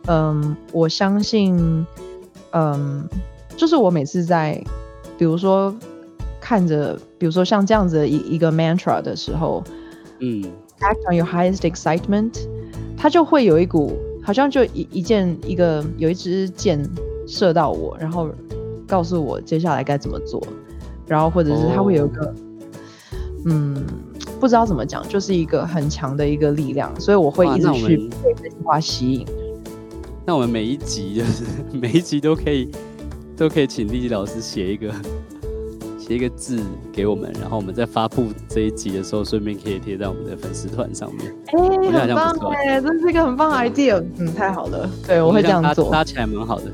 [0.06, 1.86] 嗯，我相信，
[2.52, 3.08] 嗯，
[3.56, 4.62] 就是我每次在，
[5.18, 5.74] 比如说。
[6.38, 9.64] 看着，比如说像这样子的一一个 mantra 的时候，
[10.20, 10.44] 嗯
[10.78, 12.38] ，act on your highest excitement，
[12.96, 16.88] 它就会有一股，好像就一一件一个有一支箭
[17.26, 18.28] 射到我，然后
[18.86, 20.40] 告诉我接下来该怎么做，
[21.08, 22.34] 然后或者是它会有一个，oh.
[23.46, 23.84] 嗯，
[24.38, 29.26] 不知道怎么讲，就是一个很强的一个力量，所以我会一直去被这句话吸引。
[30.26, 32.68] 那我们每一集就是 每一集都可以
[33.36, 34.92] 都可以请丽丽老师写一个。
[35.98, 36.62] 写一个字
[36.92, 41.34] 给我们，然后我们在发布这一集的时候，顺便可以贴在我们的粉丝团上面。
[41.46, 46.70] 哎、欸，很棒哎，这是一个很棒的 idea，嗯，太好了，对，我会这样做，搭起来蛮好的。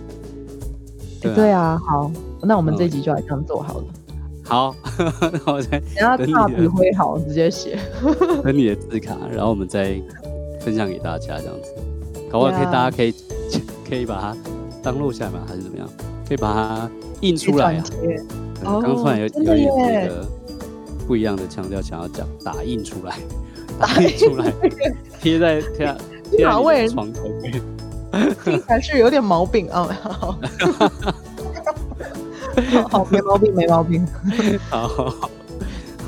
[1.23, 2.13] 对啊，对啊，好，
[2.43, 3.85] 那我们这一集就来这样做好了。
[4.45, 4.77] 好，
[5.47, 7.79] 那我再等下大笔挥好，直接写，
[8.45, 9.99] 等你的字卡，然后我们再
[10.61, 11.73] 分享给大家，这样子，
[12.31, 13.15] 搞不好可以，大家可以
[13.93, 14.35] 可以把它
[14.83, 15.41] 当录下来吗？
[15.47, 15.87] 还是怎么样？
[16.27, 17.85] 可以把它印出来啊。
[18.65, 19.67] 刚突然有有一
[20.09, 20.27] 个
[21.07, 23.19] 不一样的腔调，想要讲 打印出来，
[23.79, 24.51] 打印出来
[25.21, 25.95] 贴在贴在
[26.31, 27.53] 贴在床头边，
[28.43, 29.87] 听起来是有点毛病啊。
[30.03, 30.39] 好，
[32.89, 34.09] 好，没毛病，没毛病。
[34.71, 35.15] 好好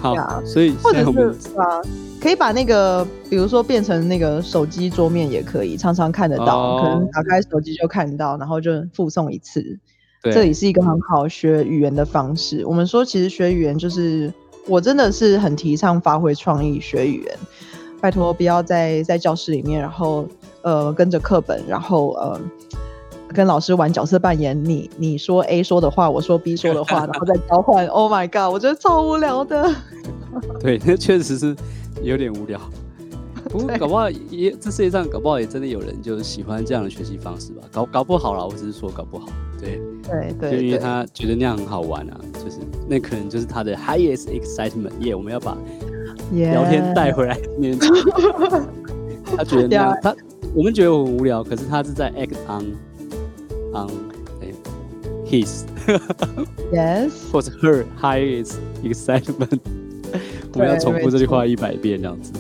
[0.01, 1.83] 好，所以或者是啊，
[2.25, 9.79] 可以把那个，比如说变成那个手机桌面也可以，常常看得到，可能打开手机就看到，然后就附送一次。
[10.23, 12.65] 这里是一个很好学语言的方式。
[12.65, 14.33] 我们说，其实学语言就是，
[14.67, 17.39] 我真的是很提倡发挥创意学语言。
[18.01, 20.27] 拜托，不要在在教室里面，然后
[20.63, 22.41] 呃跟着课本，然后呃
[23.35, 24.59] 跟老师玩角色扮演。
[24.65, 27.87] 你你说 A 说的话，我说 B 说的话，然后再交换。
[27.89, 29.71] Oh my god，我觉得超无聊的。
[30.59, 31.55] 对，那确实是
[32.03, 32.61] 有点无聊。
[33.51, 37.63] 不过搞不好也这世界上搞不好也真的有人就喜欢这样的学习方式吧。
[37.71, 39.29] 搞搞不好啦，我只是说搞不好。
[39.61, 44.99] 对对对，就因为他觉得那样很好玩啊，就是那可能就是他的 highest excitement。
[45.01, 45.57] 耶，我们要把
[46.33, 47.91] 聊天带回来面前。
[49.37, 50.15] 他觉得那样，他
[50.55, 52.75] 我们觉得我很无聊，可是他是在 act on
[53.75, 53.91] on
[54.41, 54.53] 哎
[55.27, 55.65] his
[56.73, 59.61] yes 或者 her highest excitement。
[60.55, 62.33] 我们要重复这句话一百遍这样子。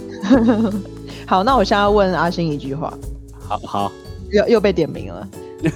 [1.27, 2.93] 好，那我现在要问阿星一句话。
[3.39, 3.93] 好好，
[4.31, 5.29] 又又被点名了。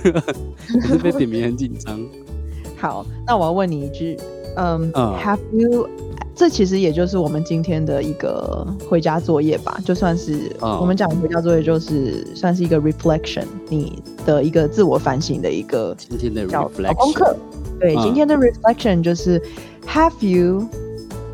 [0.83, 2.01] 可是被点名很紧张。
[2.77, 4.17] 好，那我要问你一句，
[4.57, 5.89] 嗯、um,，Have you？
[6.35, 17.37] 这其实也就是我们今天的一个回家作业吧，就算是、uh, 我们讲回家作业，就是算是一个 reflection，你的一个自我反省的一个今天的 reflection 功课。
[17.81, 19.43] 对，uh, 今天的 reflection 就是
[19.85, 20.69] Have you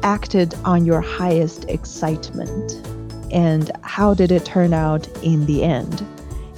[0.05, 6.05] acted on your highest excitement？And how did it turn out in the end？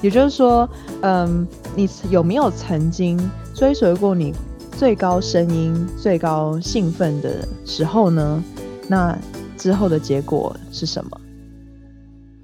[0.02, 0.68] 也就是说，
[1.00, 3.18] 嗯，你有没有曾经
[3.54, 4.34] 追随过你
[4.72, 8.44] 最高声音、最高兴奋的时候呢？
[8.88, 9.18] 那
[9.56, 11.10] 之后的结果是什么？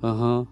[0.01, 0.47] 嗯哼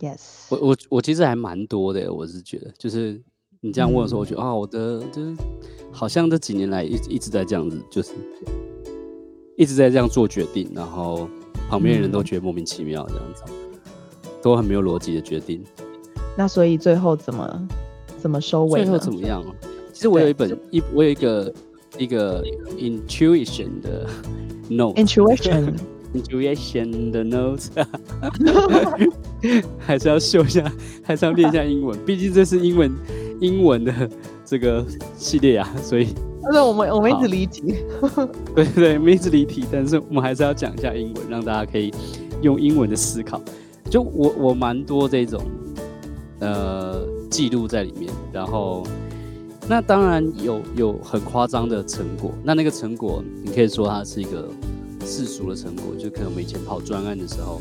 [0.00, 3.22] ，Yes，我我我其实还蛮多的，我是觉得，就是
[3.60, 5.32] 你这样问的时候，我觉得啊、我的就是
[5.92, 8.14] 好像这几年来一直一直在这样子，就是
[9.56, 11.28] 一直在这样做决定，然后
[11.68, 13.52] 旁边的人都觉得莫名其妙，这样子、嗯、
[14.42, 15.64] 都很没有逻辑的决定。
[16.36, 17.68] 那所以最后怎么
[18.18, 18.84] 怎么收尾？
[18.84, 19.42] 最后怎么样？
[19.92, 21.50] 其实我有一本一，我有一个
[21.98, 22.44] 一个
[22.76, 24.06] intuition 的
[24.68, 27.62] note，intuition，intuition 的 note，
[29.78, 30.70] 还是要秀一下，
[31.02, 32.92] 还是要练一下英文，毕竟这是英文
[33.40, 34.10] 英文的
[34.44, 34.84] 这个
[35.16, 36.08] 系列啊，所以，
[36.52, 37.74] 对，我们我们一直离题，
[38.54, 41.92] 对对，我们一直离题，但是我们还是要讲一下英文，让大家可以
[42.42, 43.40] 用英文的思考。
[43.90, 45.42] 就我我蛮多这种
[46.40, 48.82] 呃记录在里面，然后
[49.68, 54.48] 那当然有有很夸张的成果，那那个成果你可以说它是一个
[55.04, 57.60] 世俗的成果，就可能我们以前跑专案的时候，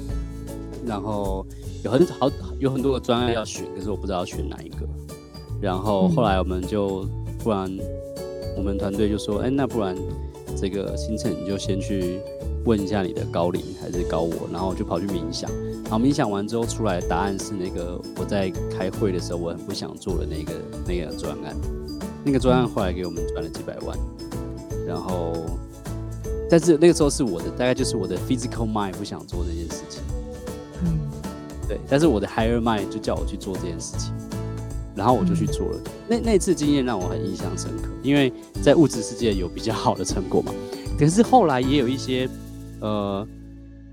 [0.86, 1.46] 然后
[1.84, 4.88] 有很好有很多个专案要选，可是我不知道要选哪一个，
[5.62, 7.08] 然后后来我们就
[7.44, 7.72] 不然
[8.56, 9.96] 我们团队就说，哎，那不然
[10.56, 12.20] 这个行程你就先去。
[12.66, 15.48] 问一下你的高龄还是高我，然后我就跑去冥想，
[15.84, 21.56] 然后冥想完之后出来的答案是那个我在开会的时候我很不想做的那个那个专案，
[22.24, 23.96] 那个专案后来给我们赚了几百万，
[24.88, 25.34] 然后
[26.50, 30.02] 但是那个时候是我的大概就是我的 physical mind 不想做这件事情，
[30.86, 31.00] 嗯，
[31.68, 34.12] 对，但是我的 higher mind 就叫我去做这件事情，
[34.96, 38.32] 然后我就去做了，那那次经验让我很印象深刻，因为
[38.62, 40.54] 在物质世界有比较好的成果嘛，
[40.98, 42.30] 可是后来也有一些。
[42.82, 43.26] 呃，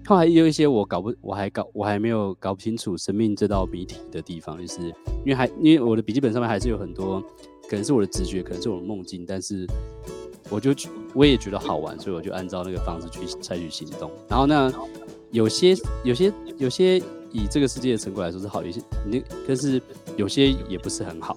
[0.04, 4.80] 后来也有一些我搞不，我还搞，我还没有搞不清楚生命这道谜题的地方，就是
[5.24, 7.22] 因为还因为我的笔记本上面还是有很多，
[7.70, 9.64] 可能是我的直觉，可能是我的梦境，但是
[10.50, 10.74] 我就
[11.14, 14.10] 我也觉得好玩，所以我就按照那个方式去采取行动。
[14.28, 14.70] 然后呢，
[15.30, 17.00] 有些有些有些
[17.32, 19.80] 以这个世界的成果来说是好，一些那但是
[20.16, 21.36] 有些也不是很好，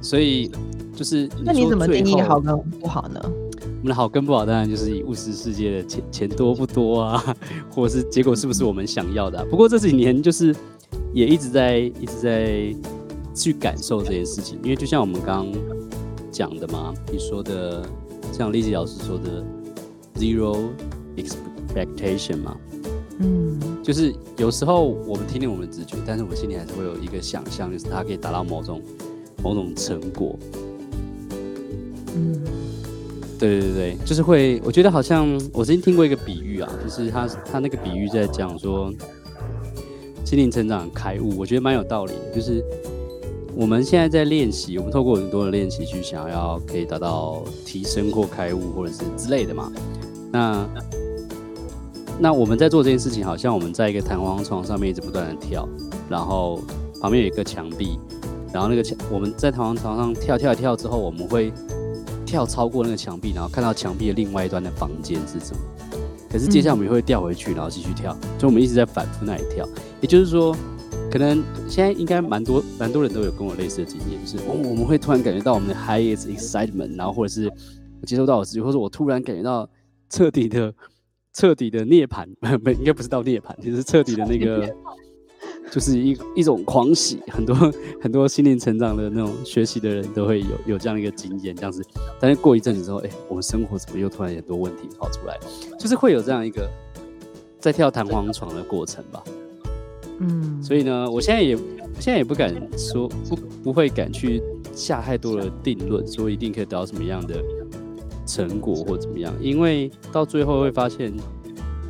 [0.00, 0.50] 所以
[0.94, 3.20] 就是你那你怎么定义好跟不好呢？
[3.24, 7.36] 我们的好跟不好，当然就是以物质世界的钱钱多不多啊，
[7.70, 9.44] 或者是结果是不是我们想要的啊。
[9.50, 10.54] 不过这几年就是
[11.12, 12.74] 也一直在一直在
[13.34, 15.62] 去感受这件事情，因为就像我们刚刚
[16.30, 17.86] 讲的嘛，你说的
[18.32, 19.44] 像丽姐老师说的
[20.16, 20.70] zero
[21.16, 22.56] expectation 嘛，
[23.18, 28.80] 嗯，就是有时候我们听听我们的直觉，但是我们心里还是会有一个想象，就是它可以达到某种
[29.42, 30.38] 某种成果，
[32.16, 32.42] 嗯。
[33.36, 38.90] 对对对，就是会，我觉得好像我曾经听过一个比喻啊，就是他他那个比喻在讲说
[40.24, 42.30] 心灵成长开悟，我觉得蛮有道理的。
[42.34, 42.64] 就是
[43.54, 49.70] 我们现在在练习，我们透过很多的练习去想要可以达到提升或开悟，或者是之类的嘛。
[50.32, 50.66] 那
[52.18, 55.68] 那我们在做这件事情，好像我们在一个弹簧床上面一直不断的跳，
[56.08, 56.62] 然后
[57.00, 57.98] 旁边有一个墙壁，
[58.52, 61.52] 然后那个墙我们在弹簧床上跳跳跳之后，我们会。
[62.26, 65.60] 跳超过那个墙壁，然后看到墙壁的另外一端的房间是什么？
[66.28, 69.64] 可是接下来我们也会掉回去，然后继续跳，所以我们一直在反复那里跳。
[70.00, 70.56] 也就是说，
[71.12, 77.48] 可能现在应该蛮多蛮多人都有跟我类似的经验，就是我我们会突然感觉到我们的 highest excitement，然后或者是
[78.00, 79.68] 我接收到我自己，或者我突然感觉到
[80.10, 80.74] 彻底的
[81.34, 82.26] 彻底的涅槃，
[82.58, 84.74] 不应该不是到涅槃，就是彻底的那个。
[85.70, 87.54] 就是一一种狂喜，很多
[88.00, 91.82] 很多心灵成长的那种学习的人都会有有这样一个经验，这样子。
[92.20, 95.36] 但是过一阵子之后，哎、欸，我们生活怎么又突然很多问题跑出来？
[95.78, 96.70] 就是会有这样一个
[97.58, 99.24] 在跳弹簧床的过程吧。
[100.20, 101.56] 嗯，所以呢，我现在也
[101.98, 104.40] 现在也不敢说不不会敢去
[104.72, 107.42] 下太多的定论，说一定可以得到什么样的
[108.26, 111.12] 成果或怎么样，因为到最后会发现。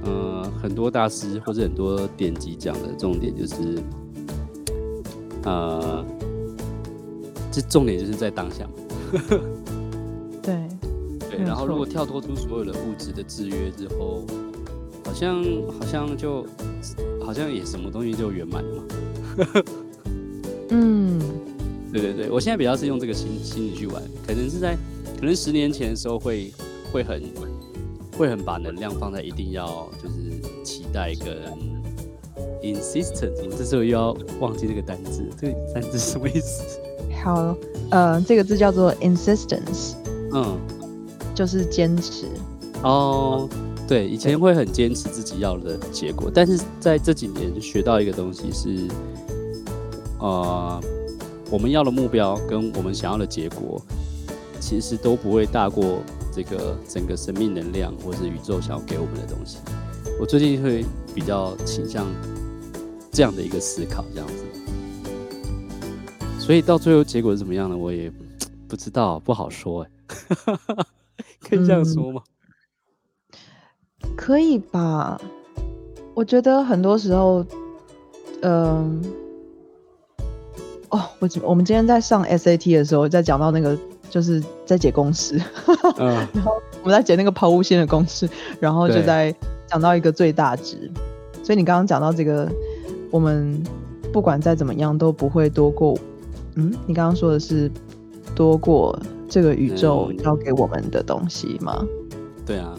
[0.06, 3.78] 嗯、呃，很多大师或者很多典籍讲的重点就是，
[5.44, 6.04] 呃，
[7.50, 8.68] 这重点就是在当下。
[10.42, 10.68] 对，
[11.30, 11.38] 对。
[11.38, 14.26] 然后如果跳脱出所有的物质的制约之后，
[15.06, 15.42] 好像
[15.80, 16.44] 好像就
[17.24, 18.82] 好像也什么东西就圆满了嘛。
[20.68, 21.18] 嗯，
[21.90, 24.76] 对对对，我现在比较是用这个心心理去玩，可能是在
[25.24, 26.52] 可能十年前的时候会
[26.92, 27.22] 会很。
[28.16, 31.36] 会很把能量放在一定要就是期待跟
[32.62, 36.62] insistence，我这时候又要忘记这个单字，这个单字是什么意思？
[37.24, 37.56] 好，
[37.90, 39.94] 呃，这个字叫做 insistence，
[40.32, 40.56] 嗯，
[41.34, 42.26] 就是坚持。
[42.84, 43.48] 哦，
[43.88, 48.86] 对，以前会很坚持自己要的结果，但是在这几年学到一个东西是，
[50.20, 50.80] 呃，
[51.50, 53.84] 我们要的目标跟我们想要的结果，
[54.64, 56.00] 其实都不会大过。
[56.32, 59.58] 这个整个生命能量，或是宇宙想要给我们的东西，
[60.18, 60.84] 我最近会
[61.14, 62.08] 比较倾向
[63.12, 64.44] 这样的一个思考，这样子。
[66.40, 67.76] 所以到最后结果是怎么样呢？
[67.76, 68.10] 我也
[68.66, 69.90] 不知道，不好说哎。
[71.48, 72.20] 可以这样说吗？
[74.16, 75.20] 可以吧。
[76.14, 77.46] 我觉得很多时候，
[78.40, 79.00] 嗯，
[80.88, 83.78] 哦，我我们今天在上 SAT 的时候，在讲到那个。
[84.10, 85.40] 就是在解公式，
[85.98, 86.52] 嗯、 然后
[86.82, 88.28] 我们在解那个抛物线的公式，
[88.60, 89.34] 然后就在
[89.66, 90.90] 讲到一个最大值。
[91.42, 92.50] 所以你刚刚讲到这个，
[93.10, 93.62] 我们
[94.12, 95.98] 不管再怎么样都不会多过
[96.54, 97.70] 嗯，你刚刚说的是
[98.34, 98.98] 多过
[99.28, 101.76] 这个宇宙交给我们的东西吗？
[101.80, 101.88] 嗯、
[102.46, 102.74] 对啊，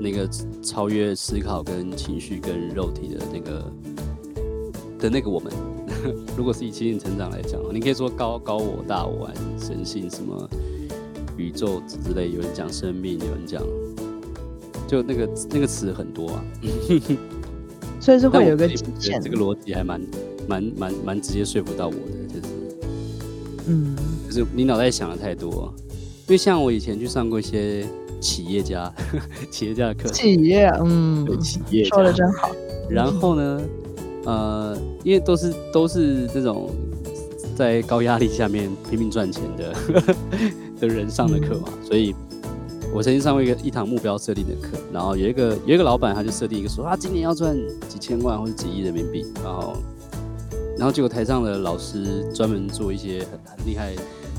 [0.00, 0.28] 那个
[0.62, 3.72] 超越思考跟情绪跟肉体的那个
[4.98, 5.52] 的那个我们，
[6.36, 10.48] 如果是以心灵成长来讲，你可以说高高我大我神性什么
[11.36, 13.62] 宇宙之类，有人讲生命，有人讲，
[14.86, 16.44] 就那个那个词很多啊。
[18.00, 20.00] 所以是会有个极限，这个逻辑还蛮
[20.48, 22.54] 蛮蛮蛮直接说服到我的，就是，
[23.68, 23.94] 嗯，
[24.26, 25.72] 就是你脑袋想的太多，
[26.26, 27.86] 因为像我以前去上过一些
[28.20, 28.92] 企业家
[29.52, 32.50] 企业家的课，企业，嗯，对，企业说的真好。
[32.90, 33.60] 然后呢，
[34.24, 36.70] 呃，因为都是都是这种
[37.56, 39.74] 在高压力下面拼命赚钱的
[40.80, 42.14] 的人上的课嘛，嗯、所以。
[42.94, 47.56] 我曾经上过一个一堂目标设定的课，然后有一个有一个老板，他就设定一个说，啊今年要赚
[47.88, 49.72] 几千万或者几亿人民币，然后，
[50.76, 53.94] 然后结果台上的老师专门做一些很很厉害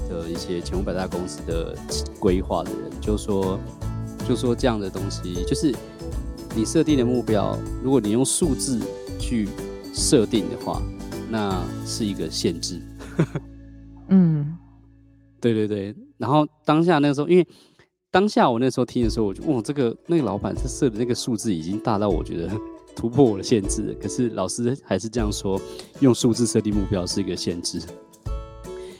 [0.07, 1.73] 的一些前五百大公司的
[2.19, 3.57] 规划的人，就说
[4.29, 5.73] 就说这样的东西，就是
[6.55, 8.79] 你设定的目标，如果你用数字
[9.17, 9.49] 去
[9.93, 10.81] 设定的话，
[11.29, 12.81] 那是一个限制。
[14.09, 14.57] 嗯，
[15.39, 17.47] 对对对，然后当下那个时候，因为。
[18.13, 22.47] 当下我那时候听的时候，我就哇，这个那个老板他设的那个数字已经大到我觉得
[22.95, 23.93] 突破我的限制了。
[23.95, 25.59] 可是老师还是这样说，
[25.99, 27.81] 用数字设定目标是一个限制。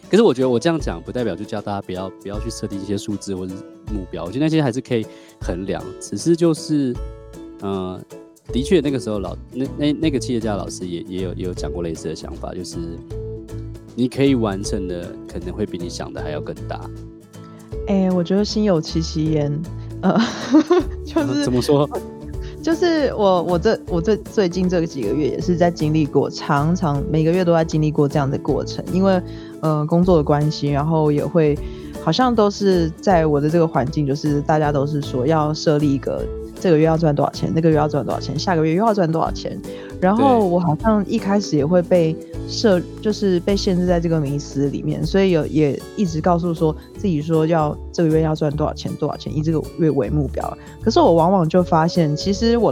[0.10, 3.54] 可是我觉得我这样讲不代表就叫大家不要不要去设定一些数字或者
[3.94, 5.06] 目标，我觉得那些还是可以
[5.40, 5.80] 衡量。
[6.02, 6.92] 只是就是，
[7.62, 8.06] 嗯、呃，
[8.52, 12.78] 的确那个时候老那那那个企业家老师也也有也有讲过类似的想法，就是
[13.96, 16.82] 你可以完成的可能会比你想的还要更大。
[17.88, 19.62] 哎、欸，我觉得心有戚戚焉，
[20.02, 20.18] 呃，
[21.06, 21.90] 就是怎么说？
[22.62, 29.22] 就是我我这我这最近这几个月也是在经历过，常常每个月都在经历过这样的过程，因为
[29.60, 31.58] 呃工作的关系，然后也会
[32.02, 36.26] 好像都是在我的这个环境，就是大家都是说要设立一个
[36.64, 39.60] 这个月要赚多少钱，那个月要赚多少钱，下个月又要赚多少钱，
[40.00, 42.16] 然后我好像一开始也会被。
[42.46, 50.58] 设就是被限制在这个迷思里面，所以有也一直告诉说自己说要这个月要赚多少钱多少钱，以这个月为目标。
[50.84, 52.72] 可是我往往就发现，其实我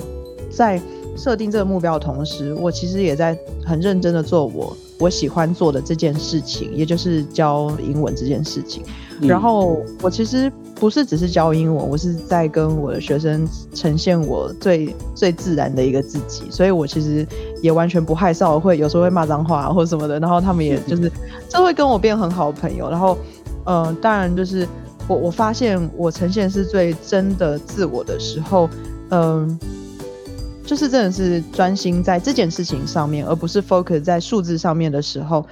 [0.52, 0.80] 在
[1.16, 8.84] 设定这个目标的同时，我其实也在很认真的做我我喜欢做的这件事情，也就是教英文这件事情。
[9.22, 10.52] 嗯、然后我其实。
[10.82, 17.24] 不是只是教英文，我是在跟我的学生呈现我最最自然的一个自己，所以我其实
[17.62, 21.12] 也完全不害臊，会有时候会骂脏话或什么的，然后他们也就是
[21.48, 23.16] 这会跟我变很好的朋友，然后
[23.66, 24.68] 嗯、呃，当然就是
[25.08, 28.68] 我我发现我呈现是最真的自我的时候，
[29.10, 29.60] 嗯、呃，
[30.66, 35.46] 就是真的是专心在这件事情上面，而不是 focus 在数字上面的时候。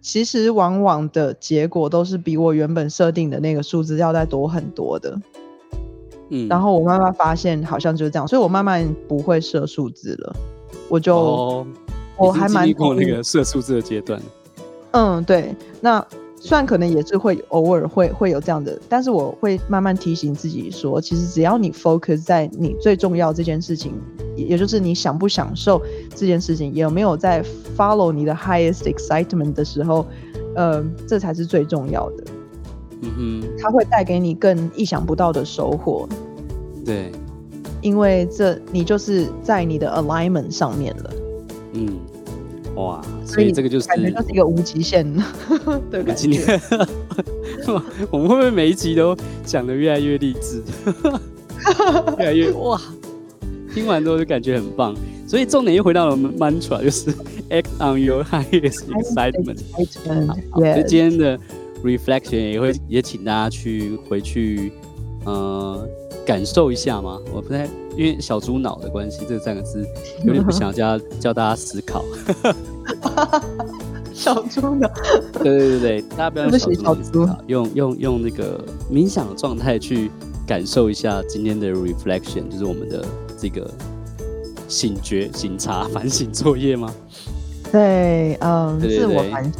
[0.00, 5.18] 其实往往的结果都是比我原本设定的那个数字要再多很多的，
[6.30, 10.36] 嗯，然后我慢慢发现好像就是这样，所以我慢慢不会设数字了，
[10.88, 11.66] 我就、哦、
[12.16, 14.20] 我还蛮经过那个设数字的阶段，
[14.92, 16.04] 嗯，对，那。
[16.40, 23.92] 虽然可能也是会偶尔会会有这样的，但是我会慢慢提醒自己说，其实只要你 focus 在你最重要这件事情，
[24.36, 25.82] 也就是你享不享受
[26.14, 27.42] 这件事情，有没有在
[27.76, 30.06] follow 你的 highest excitement 的时候，
[30.54, 32.24] 呃，这才是最重要的。
[33.02, 36.08] 嗯哼，它会带给你更意想不到的收获。
[36.84, 37.10] 对，
[37.82, 41.10] 因为这你就是在你的 alignment 上面了。
[41.72, 41.98] 嗯。
[42.78, 45.04] 哇，所以这个就是感觉就是一个无极限
[45.90, 46.12] 对吧？
[46.16, 46.60] 今天
[48.10, 50.62] 我们会不会每一集都讲的越来越励志，
[52.18, 52.80] 越来越哇？
[53.74, 54.94] 听完之后就感觉很棒。
[55.26, 57.12] 所以重点又回到了我们 mantra，就是
[57.50, 59.58] act on your highest excitement。
[60.54, 61.38] 所以今天的
[61.84, 64.72] reflection 也会也请大家去回去，
[65.28, 65.86] 呃，
[66.24, 67.20] 感受一下嘛。
[67.34, 67.66] 我不太
[67.96, 69.86] 因为小猪脑的关系，这三个字
[70.24, 72.02] 有点不想叫叫大家思考。
[74.14, 74.90] 小猪脑，
[75.42, 80.10] 对对对对，大家不要用小猪脑，用用用那个冥想的状态去
[80.46, 83.04] 感受一下今天的 reflection，就是我们的
[83.38, 83.70] 这个
[84.66, 86.90] 醒觉、醒察、 反省作业吗？
[87.70, 89.52] 对，嗯，自我反省。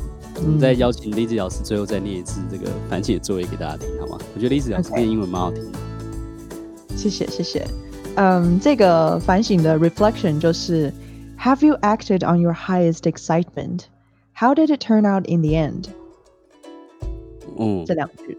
[0.43, 4.19] 我们再邀请 Lizzy 老师最后再念一次这个反省的作业给大家听，好吗？
[4.35, 5.79] 我觉得 Lizzy 老师念英文蛮好听的。
[6.97, 7.67] 谢谢谢谢，
[8.17, 10.93] 嗯，这个反省的 reflection 就是。
[11.41, 13.83] Have you acted on your highest excitement?
[14.35, 15.85] How did it turn out in the end?
[17.57, 18.37] 嗯，这两句。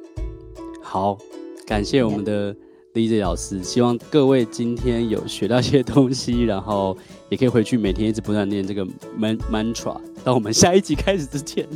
[0.82, 1.18] 好，
[1.66, 2.54] 感谢我们的
[2.94, 3.64] Lizzy 老师。
[3.64, 6.98] 希望各位今天有学到一些东西，然后
[7.30, 8.86] 也可以回去每天一直不断念这个
[9.18, 9.96] man mantra。
[10.30, 11.68] 到我们下一集开始之前，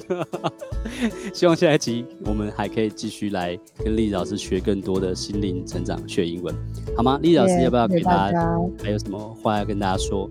[1.34, 6.54] 希望下一集我们还可以继续来跟丽老师学更多的心灵成长学英文，
[6.96, 7.18] 好吗？
[7.24, 10.30] 丽老师要不要给大家还有什么话要跟大家说？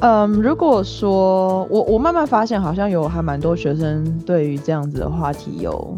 [0.00, 5.96] 嗯，如果说我我慢慢发现，好像有还蛮多学生对于这样子的话题有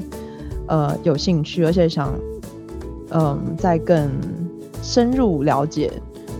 [0.69, 2.15] 呃有兴趣，而且想
[3.13, 4.11] 嗯再更
[4.83, 5.91] 深入了解。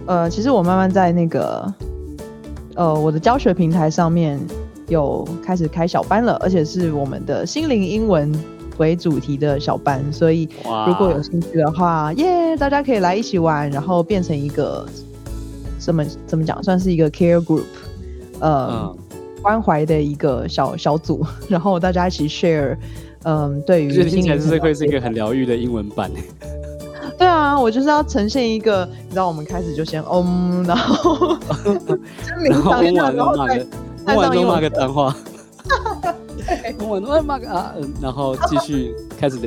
[0.05, 1.73] 呃，其实我慢慢在那个
[2.75, 4.39] 呃我的教学平台上面
[4.91, 8.31] 有开始开小班了，而且是我们的心灵英文
[8.77, 10.47] 为主题的小班，所以
[10.87, 14.87] 如果有兴趣的话，耶，大家可以来一起玩，然后变成一个。
[15.83, 17.63] 怎么怎么讲，算是一个 care group，
[18.39, 18.95] 呃，嗯、
[19.41, 22.77] 关怀的一个小小组， 然后大家一起 share，
[23.23, 26.11] 嗯、呃，对于听起来是会是一个很疗愈的英文版。
[27.17, 31.39] 对啊，我就是要呈现一个，你知道，我们开始就先嗯， 然后
[32.83, 33.59] 然后晚
[34.15, 35.17] 上骂个，晚上骂个脏话，
[36.89, 39.39] 晚上骂个啊，然后继续开始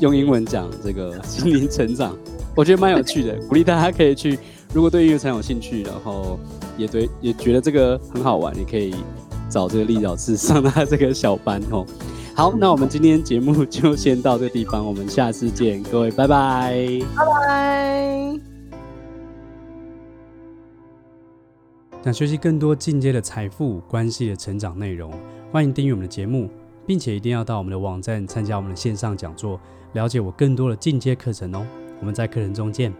[0.00, 2.16] 用英文讲这个心灵成长，
[2.56, 4.38] 我觉得蛮有趣的，鼓励大家可以去。
[4.74, 6.38] 如果对英语很有兴趣，然后
[6.78, 8.94] 也对也觉得这个很好玩，你可以
[9.50, 11.84] 找这个丽老师上他这个小班哦。
[12.34, 18.21] 好，那我们今天节目就先到这个地方，我们下次见，各位，拜拜，拜拜。
[22.02, 25.12] 想学习更多进阶的财富关系的成长内容，
[25.52, 26.50] 欢迎订阅我们的节目，
[26.84, 29.60] 并且一定要到我们的网站参加我们的线上讲座，
[29.92, 31.64] 了解我更多的进阶课程哦。
[32.00, 32.92] 我们在课程中见。